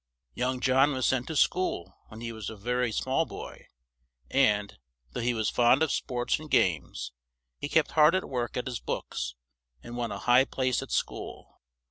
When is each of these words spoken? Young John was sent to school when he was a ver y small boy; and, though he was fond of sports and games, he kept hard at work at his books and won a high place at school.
Young 0.33 0.61
John 0.61 0.93
was 0.93 1.05
sent 1.05 1.27
to 1.27 1.35
school 1.35 1.93
when 2.07 2.21
he 2.21 2.31
was 2.31 2.49
a 2.49 2.55
ver 2.55 2.81
y 2.81 2.89
small 2.89 3.23
boy; 3.23 3.67
and, 4.31 4.79
though 5.11 5.19
he 5.19 5.35
was 5.35 5.51
fond 5.51 5.83
of 5.83 5.91
sports 5.91 6.39
and 6.39 6.49
games, 6.49 7.11
he 7.59 7.69
kept 7.69 7.91
hard 7.91 8.15
at 8.15 8.27
work 8.27 8.57
at 8.57 8.65
his 8.65 8.79
books 8.79 9.35
and 9.83 9.95
won 9.95 10.11
a 10.11 10.17
high 10.17 10.45
place 10.45 10.81
at 10.81 10.89
school. 10.91 11.61